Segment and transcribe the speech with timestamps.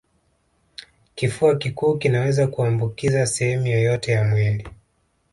[1.15, 4.67] Kifua kikuu kinaweza kuambukiza sehemu yoyote ya mwili